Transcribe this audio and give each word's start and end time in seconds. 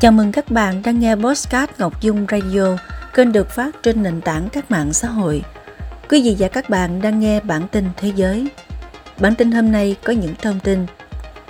Chào 0.00 0.12
mừng 0.12 0.32
các 0.32 0.50
bạn 0.50 0.82
đang 0.84 1.00
nghe 1.00 1.14
Postcard 1.14 1.72
Ngọc 1.78 2.00
Dung 2.00 2.26
Radio, 2.30 2.76
kênh 3.14 3.32
được 3.32 3.50
phát 3.50 3.82
trên 3.82 4.02
nền 4.02 4.20
tảng 4.20 4.48
các 4.48 4.70
mạng 4.70 4.92
xã 4.92 5.08
hội. 5.08 5.42
Quý 6.08 6.22
vị 6.22 6.36
và 6.38 6.48
các 6.48 6.70
bạn 6.70 7.02
đang 7.02 7.20
nghe 7.20 7.40
bản 7.40 7.68
tin 7.68 7.88
thế 7.96 8.12
giới. 8.16 8.48
Bản 9.20 9.34
tin 9.34 9.52
hôm 9.52 9.72
nay 9.72 9.96
có 10.04 10.12
những 10.12 10.34
thông 10.42 10.60
tin. 10.60 10.86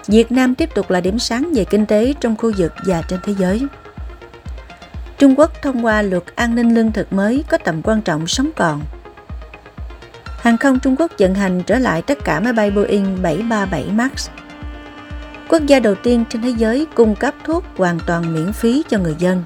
Việt 0.07 0.33
Nam 0.33 0.55
tiếp 0.55 0.75
tục 0.75 0.91
là 0.91 1.01
điểm 1.01 1.19
sáng 1.19 1.53
về 1.55 1.65
kinh 1.65 1.87
tế 1.87 2.15
trong 2.21 2.37
khu 2.37 2.53
vực 2.57 2.73
và 2.85 3.03
trên 3.03 3.21
thế 3.23 3.35
giới. 3.39 3.63
Trung 5.19 5.35
Quốc 5.39 5.63
thông 5.63 5.85
qua 5.85 6.03
luật 6.03 6.23
an 6.37 6.55
ninh 6.55 6.75
lương 6.75 6.93
thực 6.93 7.13
mới 7.13 7.45
có 7.49 7.59
tầm 7.59 7.83
quan 7.83 8.03
trọng 8.03 8.27
sống 8.27 8.51
còn. 8.57 8.81
Hàng 10.39 10.57
không 10.57 10.81
Trung 10.81 10.97
Quốc 10.99 11.13
vận 11.19 11.35
hành 11.35 11.63
trở 11.63 11.79
lại 11.79 12.03
tất 12.03 12.19
cả 12.25 12.41
máy 12.41 12.53
bay 12.53 12.71
Boeing 12.71 13.23
737 13.23 13.85
MAX 13.93 14.29
quốc 15.49 15.63
gia 15.67 15.81
đầu 15.81 15.95
tiên 15.95 16.25
trên 16.31 16.43
thế 16.43 16.55
giới 16.57 16.87
cung 16.95 17.15
cấp 17.15 17.35
thuốc 17.45 17.65
hoàn 17.77 17.99
toàn 18.07 18.35
miễn 18.35 18.53
phí 18.53 18.83
cho 18.89 18.99
người 18.99 19.15
dân. 19.19 19.45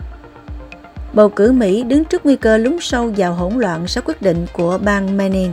Bầu 1.12 1.28
cử 1.28 1.52
Mỹ 1.52 1.82
đứng 1.82 2.04
trước 2.04 2.26
nguy 2.26 2.36
cơ 2.36 2.56
lún 2.56 2.76
sâu 2.80 3.12
vào 3.16 3.34
hỗn 3.34 3.54
loạn 3.54 3.86
sau 3.86 4.02
quyết 4.06 4.22
định 4.22 4.46
của 4.52 4.78
bang 4.78 5.16
Maine. 5.16 5.50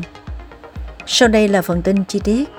Sau 1.05 1.29
đây 1.29 1.47
là 1.47 1.61
phần 1.61 1.81
tin 1.81 2.03
chi 2.03 2.19
tiết. 2.23 2.49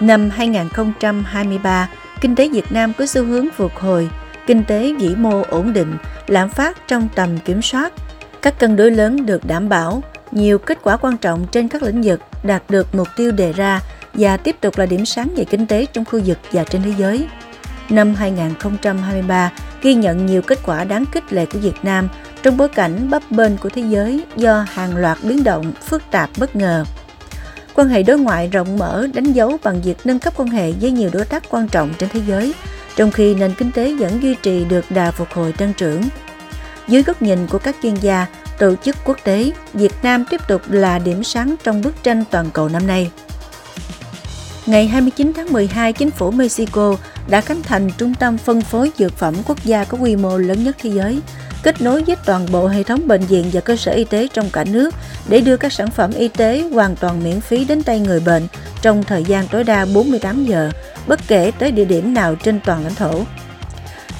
Năm 0.00 0.30
2023, 0.30 1.88
kinh 2.20 2.36
tế 2.36 2.48
Việt 2.48 2.72
Nam 2.72 2.92
có 2.98 3.06
xu 3.06 3.24
hướng 3.24 3.46
phục 3.56 3.72
hồi, 3.74 4.08
kinh 4.46 4.64
tế 4.64 4.94
vĩ 4.98 5.14
mô 5.14 5.42
ổn 5.50 5.72
định, 5.72 5.96
lạm 6.26 6.48
phát 6.48 6.88
trong 6.88 7.08
tầm 7.14 7.38
kiểm 7.38 7.62
soát. 7.62 7.92
Các 8.42 8.58
cân 8.58 8.76
đối 8.76 8.90
lớn 8.90 9.26
được 9.26 9.44
đảm 9.44 9.68
bảo, 9.68 10.02
nhiều 10.30 10.58
kết 10.58 10.78
quả 10.82 10.96
quan 10.96 11.16
trọng 11.16 11.46
trên 11.52 11.68
các 11.68 11.82
lĩnh 11.82 12.02
vực 12.02 12.20
đạt 12.42 12.62
được 12.68 12.94
mục 12.94 13.08
tiêu 13.16 13.32
đề 13.32 13.52
ra 13.52 13.80
và 14.14 14.36
tiếp 14.36 14.56
tục 14.60 14.78
là 14.78 14.86
điểm 14.86 15.06
sáng 15.06 15.28
về 15.36 15.44
kinh 15.44 15.66
tế 15.66 15.86
trong 15.92 16.04
khu 16.04 16.20
vực 16.24 16.38
và 16.52 16.64
trên 16.64 16.82
thế 16.82 16.92
giới. 16.98 17.26
Năm 17.88 18.14
2023 18.14 19.52
ghi 19.82 19.94
nhận 19.94 20.26
nhiều 20.26 20.42
kết 20.42 20.58
quả 20.66 20.84
đáng 20.84 21.04
khích 21.12 21.32
lệ 21.32 21.46
của 21.46 21.58
Việt 21.58 21.76
Nam 21.82 22.08
trong 22.42 22.56
bối 22.56 22.68
cảnh 22.68 23.10
bấp 23.10 23.22
bênh 23.30 23.56
của 23.56 23.68
thế 23.68 23.82
giới 23.82 24.24
do 24.36 24.66
hàng 24.68 24.96
loạt 24.96 25.18
biến 25.22 25.44
động 25.44 25.72
phức 25.82 26.02
tạp 26.10 26.30
bất 26.38 26.56
ngờ. 26.56 26.84
Quan 27.74 27.88
hệ 27.88 28.02
đối 28.02 28.18
ngoại 28.18 28.48
rộng 28.48 28.78
mở 28.78 29.06
đánh 29.14 29.32
dấu 29.32 29.56
bằng 29.64 29.82
việc 29.82 29.96
nâng 30.04 30.18
cấp 30.18 30.32
quan 30.36 30.48
hệ 30.48 30.72
với 30.72 30.90
nhiều 30.90 31.10
đối 31.12 31.24
tác 31.24 31.42
quan 31.50 31.68
trọng 31.68 31.90
trên 31.98 32.08
thế 32.08 32.20
giới, 32.26 32.54
trong 32.96 33.10
khi 33.10 33.34
nền 33.34 33.54
kinh 33.54 33.70
tế 33.72 33.94
vẫn 33.94 34.22
duy 34.22 34.34
trì 34.42 34.64
được 34.64 34.84
đà 34.90 35.10
phục 35.10 35.28
hồi 35.32 35.52
tăng 35.52 35.72
trưởng. 35.72 36.02
Dưới 36.88 37.02
góc 37.02 37.22
nhìn 37.22 37.46
của 37.46 37.58
các 37.58 37.76
chuyên 37.82 37.94
gia, 37.94 38.26
tổ 38.58 38.74
chức 38.76 38.96
quốc 39.04 39.18
tế, 39.24 39.50
Việt 39.72 39.92
Nam 40.02 40.24
tiếp 40.30 40.40
tục 40.48 40.62
là 40.68 40.98
điểm 40.98 41.24
sáng 41.24 41.54
trong 41.64 41.82
bức 41.82 42.02
tranh 42.02 42.24
toàn 42.30 42.50
cầu 42.52 42.68
năm 42.68 42.86
nay. 42.86 43.10
Ngày 44.66 44.88
29 44.88 45.32
tháng 45.36 45.52
12, 45.52 45.92
chính 45.92 46.10
phủ 46.10 46.30
Mexico 46.30 46.96
đã 47.28 47.40
khánh 47.40 47.62
thành 47.62 47.90
trung 47.98 48.14
tâm 48.14 48.38
phân 48.38 48.60
phối 48.60 48.90
dược 48.98 49.18
phẩm 49.18 49.34
quốc 49.46 49.64
gia 49.64 49.84
có 49.84 49.98
quy 49.98 50.16
mô 50.16 50.38
lớn 50.38 50.64
nhất 50.64 50.76
thế 50.78 50.90
giới, 50.90 51.20
kết 51.62 51.82
nối 51.82 52.02
với 52.02 52.16
toàn 52.24 52.46
bộ 52.52 52.66
hệ 52.66 52.82
thống 52.82 53.08
bệnh 53.08 53.20
viện 53.20 53.44
và 53.52 53.60
cơ 53.60 53.76
sở 53.76 53.92
y 53.92 54.04
tế 54.04 54.28
trong 54.32 54.50
cả 54.50 54.64
nước 54.64 54.94
để 55.28 55.40
đưa 55.40 55.56
các 55.56 55.72
sản 55.72 55.90
phẩm 55.90 56.10
y 56.12 56.28
tế 56.28 56.68
hoàn 56.72 56.96
toàn 56.96 57.24
miễn 57.24 57.40
phí 57.40 57.64
đến 57.64 57.82
tay 57.82 58.00
người 58.00 58.20
bệnh 58.20 58.46
trong 58.82 59.04
thời 59.04 59.24
gian 59.24 59.48
tối 59.48 59.64
đa 59.64 59.86
48 59.94 60.44
giờ, 60.44 60.70
bất 61.06 61.20
kể 61.28 61.52
tới 61.58 61.70
địa 61.70 61.84
điểm 61.84 62.14
nào 62.14 62.34
trên 62.34 62.60
toàn 62.64 62.84
lãnh 62.84 62.94
thổ. 62.94 63.24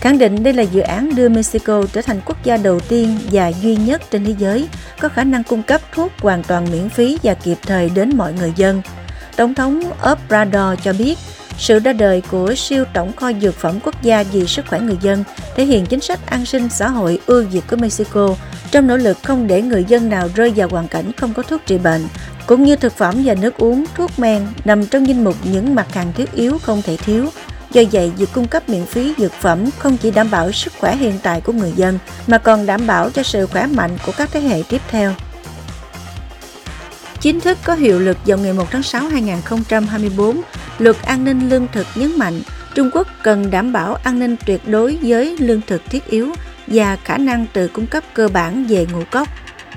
Khẳng 0.01 0.19
định 0.19 0.43
đây 0.43 0.53
là 0.53 0.63
dự 0.63 0.81
án 0.81 1.15
đưa 1.15 1.29
Mexico 1.29 1.85
trở 1.93 2.03
thành 2.03 2.21
quốc 2.25 2.45
gia 2.45 2.57
đầu 2.57 2.81
tiên 2.81 3.19
và 3.33 3.53
duy 3.63 3.77
nhất 3.77 4.03
trên 4.11 4.25
thế 4.25 4.35
giới 4.39 4.69
có 5.01 5.09
khả 5.09 5.25
năng 5.25 5.45
cung 5.45 5.63
cấp 5.63 5.81
thuốc 5.93 6.13
hoàn 6.19 6.43
toàn 6.43 6.67
miễn 6.73 6.89
phí 6.89 7.19
và 7.23 7.35
kịp 7.35 7.59
thời 7.63 7.91
đến 7.91 8.17
mọi 8.17 8.33
người 8.33 8.53
dân– 8.57 8.83
Tổng 9.37 9.55
thống 9.55 9.81
Obrador 10.13 10.81
cho 10.85 10.93
biết 10.93 11.19
sự 11.59 11.79
ra 11.79 11.93
đời 11.93 12.23
của 12.31 12.55
siêu 12.55 12.85
tổng 12.93 13.13
kho 13.17 13.33
dược 13.33 13.55
phẩm 13.55 13.81
quốc 13.85 14.03
gia 14.03 14.23
vì 14.23 14.47
sức 14.47 14.65
khỏe 14.69 14.81
người 14.81 14.99
dân 15.01 15.25
thể 15.57 15.65
hiện 15.65 15.87
chính 15.87 16.01
sách 16.01 16.27
an 16.27 16.47
sinh 16.47 16.69
xã 16.69 16.89
hội 16.89 17.21
ưu 17.27 17.45
việt 17.45 17.63
của 17.71 17.77
Mexico 17.77 18.37
trong 18.71 18.87
nỗ 18.87 18.97
lực 18.97 19.19
không 19.23 19.47
để 19.47 19.63
người 19.63 19.85
dân 19.85 20.09
nào 20.09 20.29
rơi 20.35 20.53
vào 20.57 20.69
hoàn 20.69 20.89
cảnh 20.89 21.13
không 21.17 21.35
có 21.35 21.43
thuốc 21.43 21.61
trị 21.67 21.79
bệnh, 21.79 22.07
cũng 22.47 22.65
như 22.65 22.77
thực 22.77 22.93
phẩm 22.93 23.15
và 23.25 23.35
nước 23.35 23.57
uống, 23.57 23.85
thuốc 23.95 24.19
men 24.19 24.47
nằm 24.65 24.87
trong 24.87 25.09
danh 25.09 25.25
mục 25.25 25.37
những 25.45 25.75
mặt 25.75 25.95
hàng 25.95 26.13
thiết 26.13 26.33
yếu 26.33 26.59
không 26.59 26.83
thể 26.83 26.97
thiếu. 26.97 27.29
Do 27.71 27.83
vậy, 27.93 28.13
việc 28.17 28.29
cung 28.33 28.47
cấp 28.47 28.69
miễn 28.69 28.87
phí 28.87 29.15
dược 29.19 29.33
phẩm 29.33 29.71
không 29.79 29.97
chỉ 29.97 30.11
đảm 30.11 30.31
bảo 30.31 30.53
sức 30.53 30.73
khỏe 30.79 30.97
hiện 30.97 31.19
tại 31.23 31.41
của 31.41 31.53
người 31.53 31.73
dân, 31.77 31.99
mà 32.27 32.39
còn 32.39 32.67
đảm 32.67 32.87
bảo 32.87 33.11
cho 33.11 33.23
sự 33.23 33.47
khỏe 33.47 33.67
mạnh 33.67 33.99
của 34.07 34.13
các 34.17 34.29
thế 34.33 34.41
hệ 34.41 34.63
tiếp 34.69 34.81
theo 34.91 35.15
chính 37.25 37.41
thức 37.41 37.59
có 37.65 37.75
hiệu 37.75 37.99
lực 37.99 38.17
vào 38.27 38.39
ngày 38.39 38.53
1 38.53 38.65
tháng 38.71 38.83
6 38.83 39.09
2024, 39.09 40.41
luật 40.79 40.97
an 41.03 41.25
ninh 41.25 41.49
lương 41.49 41.67
thực 41.73 41.87
nhấn 41.95 42.19
mạnh 42.19 42.41
Trung 42.75 42.91
Quốc 42.93 43.09
cần 43.23 43.51
đảm 43.51 43.73
bảo 43.73 43.95
an 43.95 44.19
ninh 44.19 44.37
tuyệt 44.47 44.69
đối 44.69 44.99
với 45.03 45.37
lương 45.39 45.61
thực 45.67 45.83
thiết 45.91 46.07
yếu 46.07 46.33
và 46.67 46.97
khả 46.97 47.19
năng 47.19 47.47
tự 47.53 47.69
cung 47.69 47.87
cấp 47.87 48.05
cơ 48.15 48.29
bản 48.29 48.65
về 48.69 48.87
ngũ 48.93 49.03
cốc. 49.11 49.29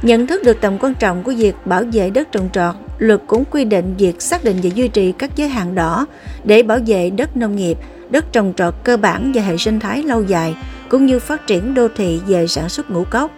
Nhận 0.02 0.28
thức 0.28 0.44
được 0.44 0.62
tầm 0.62 0.78
quan 0.78 0.94
trọng 0.94 1.24
của 1.24 1.34
việc 1.38 1.56
bảo 1.66 1.84
vệ 1.94 2.10
đất 2.10 2.32
trồng 2.32 2.50
trọt, 2.54 2.76
luật 2.98 3.22
cũng 3.28 3.46
quy 3.46 3.66
định 3.66 3.96
việc 3.98 4.22
xác 4.22 4.44
định 4.44 4.58
và 4.64 4.70
duy 4.76 4.88
trì 4.88 5.12
các 5.12 5.32
giới 5.36 5.50
hạn 5.50 5.76
đỏ 5.76 6.06
để 6.44 6.64
bảo 6.64 6.80
vệ 6.88 7.10
đất 7.10 7.38
nông 7.38 7.56
nghiệp, 7.56 7.78
đất 8.10 8.26
trồng 8.32 8.54
trọt 8.58 8.74
cơ 8.84 8.98
bản 8.98 9.32
và 9.36 9.42
hệ 9.42 9.58
sinh 9.58 9.80
thái 9.80 10.04
lâu 10.04 10.24
dài, 10.24 10.56
cũng 10.90 11.06
như 11.06 11.20
phát 11.20 11.48
triển 11.48 11.74
đô 11.74 11.88
thị 11.98 12.20
về 12.28 12.48
sản 12.48 12.70
xuất 12.70 12.90
ngũ 12.90 13.04
cốc. 13.04 13.32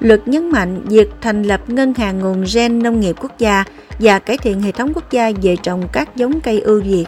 Luật 0.00 0.28
nhấn 0.28 0.50
mạnh 0.50 0.82
việc 0.84 1.08
thành 1.20 1.42
lập 1.42 1.60
ngân 1.66 1.94
hàng 1.94 2.18
nguồn 2.18 2.44
gen 2.54 2.82
nông 2.82 3.00
nghiệp 3.00 3.16
quốc 3.20 3.38
gia 3.38 3.64
và 3.98 4.18
cải 4.18 4.38
thiện 4.38 4.62
hệ 4.62 4.72
thống 4.72 4.92
quốc 4.94 5.10
gia 5.10 5.32
về 5.42 5.56
trồng 5.62 5.88
các 5.92 6.16
giống 6.16 6.40
cây 6.40 6.60
ưu 6.60 6.80
việt. 6.82 7.04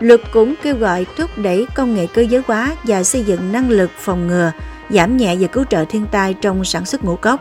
Luật 0.00 0.20
cũng 0.32 0.54
kêu 0.62 0.76
gọi 0.76 1.06
thúc 1.16 1.30
đẩy 1.36 1.66
công 1.74 1.94
nghệ 1.94 2.06
cơ 2.14 2.22
giới 2.22 2.42
hóa 2.46 2.76
và 2.84 3.02
xây 3.02 3.24
dựng 3.24 3.52
năng 3.52 3.70
lực 3.70 3.90
phòng 3.98 4.26
ngừa, 4.26 4.52
giảm 4.90 5.16
nhẹ 5.16 5.36
và 5.40 5.46
cứu 5.46 5.64
trợ 5.70 5.84
thiên 5.88 6.06
tai 6.12 6.34
trong 6.34 6.64
sản 6.64 6.86
xuất 6.86 7.04
ngũ 7.04 7.16
cốc. 7.16 7.40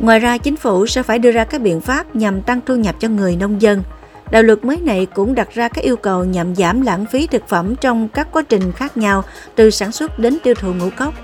Ngoài 0.00 0.18
ra, 0.18 0.38
chính 0.38 0.56
phủ 0.56 0.86
sẽ 0.86 1.02
phải 1.02 1.18
đưa 1.18 1.30
ra 1.30 1.44
các 1.44 1.60
biện 1.60 1.80
pháp 1.80 2.16
nhằm 2.16 2.42
tăng 2.42 2.60
thu 2.66 2.76
nhập 2.76 2.96
cho 2.98 3.08
người 3.08 3.36
nông 3.36 3.62
dân. 3.62 3.82
Đạo 4.30 4.42
luật 4.42 4.64
mới 4.64 4.76
này 4.76 5.06
cũng 5.14 5.34
đặt 5.34 5.48
ra 5.54 5.68
các 5.68 5.84
yêu 5.84 5.96
cầu 5.96 6.24
nhằm 6.24 6.54
giảm 6.54 6.82
lãng 6.82 7.06
phí 7.06 7.26
thực 7.26 7.48
phẩm 7.48 7.76
trong 7.76 8.08
các 8.08 8.32
quá 8.32 8.42
trình 8.42 8.72
khác 8.72 8.96
nhau 8.96 9.24
từ 9.54 9.70
sản 9.70 9.92
xuất 9.92 10.18
đến 10.18 10.38
tiêu 10.42 10.54
thụ 10.54 10.74
ngũ 10.74 10.90
cốc. 10.96 11.14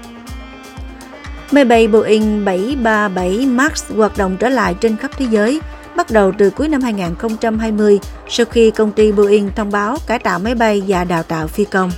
Máy 1.53 1.65
bay 1.65 1.89
Boeing 1.89 2.45
737 2.45 3.47
MAX 3.47 3.85
hoạt 3.97 4.19
động 4.19 4.37
trở 4.37 4.49
lại 4.49 4.75
trên 4.81 4.97
khắp 4.97 5.11
thế 5.17 5.27
giới, 5.31 5.61
bắt 5.97 6.11
đầu 6.11 6.33
từ 6.39 6.51
cuối 6.51 6.69
năm 6.69 6.81
2020 6.81 7.99
sau 8.29 8.47
khi 8.47 8.71
công 8.71 8.93
ty 8.93 9.13
Boeing 9.13 9.51
thông 9.57 9.71
báo 9.71 9.97
cải 10.07 10.19
tạo 10.19 10.39
máy 10.39 10.55
bay 10.55 10.83
và 10.89 11.05
đào 11.05 11.23
tạo 11.23 11.47
phi 11.47 11.65
công. 11.65 11.91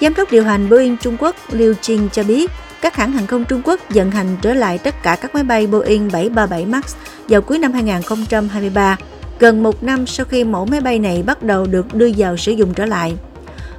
Giám 0.00 0.14
đốc 0.14 0.32
điều 0.32 0.44
hành 0.44 0.68
Boeing 0.70 0.96
Trung 0.96 1.16
Quốc 1.20 1.36
Liu 1.50 1.74
Jing 1.82 2.08
cho 2.08 2.22
biết 2.22 2.50
các 2.80 2.96
hãng 2.96 3.12
hàng 3.12 3.26
không 3.26 3.44
Trung 3.44 3.62
Quốc 3.64 3.80
vận 3.90 4.10
hành 4.10 4.36
trở 4.42 4.54
lại 4.54 4.78
tất 4.78 5.02
cả 5.02 5.16
các 5.16 5.34
máy 5.34 5.44
bay 5.44 5.66
Boeing 5.66 6.08
737 6.12 6.66
MAX 6.66 6.94
vào 7.28 7.40
cuối 7.40 7.58
năm 7.58 7.72
2023, 7.72 8.96
gần 9.38 9.62
một 9.62 9.82
năm 9.82 10.06
sau 10.06 10.26
khi 10.26 10.44
mẫu 10.44 10.66
máy 10.66 10.80
bay 10.80 10.98
này 10.98 11.22
bắt 11.26 11.42
đầu 11.42 11.66
được 11.66 11.94
đưa 11.94 12.10
vào 12.16 12.36
sử 12.36 12.52
dụng 12.52 12.74
trở 12.74 12.86
lại. 12.86 13.14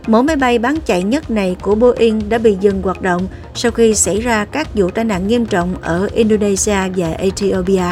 Mẫu 0.08 0.24
máy 0.24 0.36
bay 0.36 0.60
bán 0.60 0.76
chạy 0.86 1.04
nhất 1.04 1.32
này 1.32 1.56
của 1.62 1.76
Boeing 1.76 2.30
đã 2.30 2.38
bị 2.38 2.58
dừng 2.62 2.82
hoạt 2.82 3.02
động 3.02 3.28
sau 3.56 3.72
khi 3.72 3.96
xảy 3.96 4.22
ra 4.22 4.46
các 4.46 4.76
vụ 4.76 4.90
tai 4.90 5.06
nạn 5.06 5.28
nghiêm 5.28 5.46
trọng 5.46 5.76
ở 5.82 6.10
Indonesia 6.14 6.78
và 6.96 7.12
Ethiopia. 7.12 7.84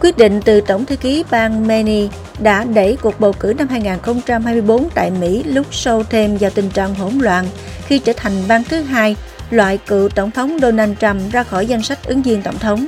Quyết 0.00 0.16
định 0.16 0.40
từ 0.44 0.60
Tổng 0.60 0.84
thư 0.84 0.96
ký 0.96 1.24
bang 1.30 1.66
Maine 1.66 2.08
đã 2.38 2.64
đẩy 2.64 2.96
cuộc 3.02 3.20
bầu 3.20 3.32
cử 3.32 3.54
năm 3.58 3.68
2024 3.68 4.88
tại 4.94 5.10
Mỹ 5.10 5.42
lúc 5.42 5.66
sâu 5.70 6.02
thêm 6.02 6.36
vào 6.36 6.50
tình 6.50 6.70
trạng 6.70 6.94
hỗn 6.94 7.18
loạn 7.18 7.46
khi 7.86 7.98
trở 7.98 8.12
thành 8.16 8.32
bang 8.48 8.64
thứ 8.64 8.82
hai 8.82 9.16
loại 9.50 9.78
cựu 9.78 10.08
Tổng 10.08 10.30
thống 10.30 10.58
Donald 10.62 10.92
Trump 11.00 11.32
ra 11.32 11.42
khỏi 11.42 11.66
danh 11.66 11.82
sách 11.82 12.04
ứng 12.04 12.22
viên 12.22 12.42
Tổng 12.42 12.58
thống. 12.58 12.86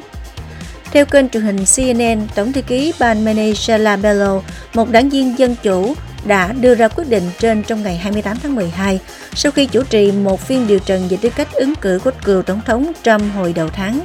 Theo 0.92 1.04
kênh 1.04 1.28
truyền 1.28 1.42
hình 1.42 1.64
CNN, 1.76 2.26
Tổng 2.34 2.52
thư 2.52 2.62
ký 2.62 2.92
bang 2.98 3.24
Maine 3.24 3.52
Shalabello, 3.54 4.40
một 4.74 4.90
đảng 4.90 5.08
viên 5.08 5.38
dân 5.38 5.56
chủ, 5.62 5.94
đã 6.24 6.52
đưa 6.52 6.74
ra 6.74 6.88
quyết 6.88 7.08
định 7.08 7.30
trên 7.38 7.62
trong 7.62 7.82
ngày 7.82 7.96
28 7.96 8.36
tháng 8.42 8.54
12 8.54 9.00
sau 9.34 9.52
khi 9.52 9.66
chủ 9.66 9.82
trì 9.82 10.12
một 10.12 10.40
phiên 10.40 10.66
điều 10.66 10.78
trần 10.78 11.08
về 11.08 11.16
tư 11.22 11.30
cách 11.36 11.52
ứng 11.52 11.74
cử 11.74 11.98
của 12.04 12.10
cựu 12.24 12.42
Tổng 12.42 12.60
thống 12.66 12.92
Trump 13.02 13.22
hồi 13.34 13.52
đầu 13.52 13.68
tháng. 13.68 14.00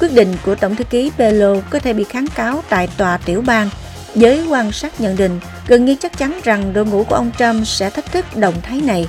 Quyết 0.00 0.12
định 0.12 0.36
của 0.44 0.54
Tổng 0.54 0.76
thư 0.76 0.84
ký 0.84 1.10
Pelo 1.18 1.54
có 1.70 1.78
thể 1.78 1.92
bị 1.92 2.04
kháng 2.04 2.26
cáo 2.34 2.62
tại 2.68 2.88
tòa 2.96 3.16
tiểu 3.16 3.42
bang. 3.46 3.68
Giới 4.14 4.46
quan 4.46 4.72
sát 4.72 5.00
nhận 5.00 5.16
định 5.16 5.40
gần 5.66 5.84
như 5.84 5.96
chắc 6.00 6.18
chắn 6.18 6.40
rằng 6.44 6.72
đội 6.72 6.86
ngũ 6.86 7.04
của 7.04 7.14
ông 7.14 7.30
Trump 7.38 7.66
sẽ 7.66 7.90
thách 7.90 8.12
thức 8.12 8.36
động 8.36 8.54
thái 8.62 8.80
này. 8.80 9.08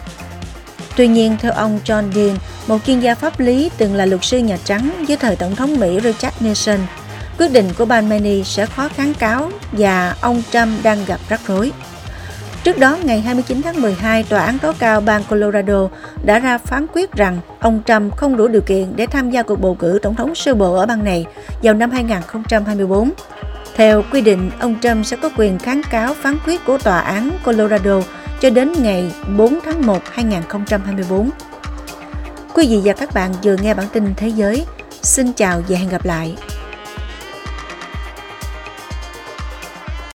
Tuy 0.96 1.08
nhiên, 1.08 1.38
theo 1.40 1.52
ông 1.52 1.80
John 1.86 2.12
Dean, 2.12 2.38
một 2.68 2.78
chuyên 2.86 3.00
gia 3.00 3.16
pháp 3.16 3.40
lý 3.40 3.70
từng 3.78 3.96
là 3.96 4.06
luật 4.06 4.24
sư 4.24 4.38
Nhà 4.38 4.58
Trắng 4.64 5.06
dưới 5.08 5.18
thời 5.18 5.36
Tổng 5.36 5.56
thống 5.56 5.80
Mỹ 5.80 6.00
Richard 6.04 6.36
Nixon, 6.40 6.80
quyết 7.38 7.52
định 7.52 7.70
của 7.78 7.86
bang 7.86 8.10
Manny 8.10 8.44
sẽ 8.44 8.66
khó 8.66 8.90
kháng 8.90 9.14
cáo 9.14 9.52
và 9.72 10.16
ông 10.22 10.44
Trump 10.52 10.84
đang 10.84 11.06
gặp 11.06 11.20
rắc 11.30 11.42
rối. 11.48 11.72
Trước 12.66 12.80
đó, 12.80 12.98
ngày 13.04 13.22
29 13.22 13.62
tháng 13.62 13.82
12, 13.82 14.24
Tòa 14.24 14.46
án 14.46 14.60
tối 14.60 14.74
cao 14.80 15.02
bang 15.02 15.24
Colorado 15.30 15.90
đã 16.24 16.40
ra 16.40 16.58
phán 16.58 16.86
quyết 16.94 17.12
rằng 17.12 17.40
ông 17.60 17.82
Trump 17.86 18.18
không 18.18 18.38
đủ 18.38 18.48
điều 18.48 18.62
kiện 18.62 18.96
để 18.96 19.08
tham 19.08 19.32
gia 19.32 19.44
cuộc 19.44 19.62
bầu 19.62 19.76
cử 19.76 20.00
tổng 20.02 20.16
thống 20.16 20.36
sơ 20.36 20.54
bộ 20.54 20.76
ở 20.76 20.86
bang 20.86 21.04
này 21.04 21.26
vào 21.64 21.74
năm 21.74 21.92
2024. 21.92 23.12
Theo 23.76 24.04
quy 24.12 24.22
định, 24.22 24.52
ông 24.60 24.76
Trump 24.82 25.06
sẽ 25.06 25.18
có 25.18 25.30
quyền 25.38 25.60
kháng 25.60 25.82
cáo 25.90 26.14
phán 26.14 26.38
quyết 26.46 26.66
của 26.66 26.78
Tòa 26.78 27.00
án 27.00 27.32
Colorado 27.44 28.02
cho 28.42 28.50
đến 28.50 28.74
ngày 28.80 29.12
4 29.38 29.60
tháng 29.66 29.86
1 29.86 30.02
2024. 30.12 31.30
Quý 32.54 32.68
vị 32.68 32.82
và 32.84 32.94
các 32.94 33.14
bạn 33.14 33.32
vừa 33.44 33.56
nghe 33.62 33.74
bản 33.74 33.86
tin 33.94 34.14
thế 34.18 34.28
giới. 34.28 34.66
Xin 35.02 35.34
chào 35.34 35.62
và 35.68 35.78
hẹn 35.78 35.90
gặp 35.90 36.06
lại. 36.06 36.36